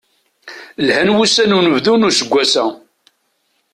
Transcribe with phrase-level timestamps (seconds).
[0.87, 2.65] Lhan wussan n unebdu n useggas-a.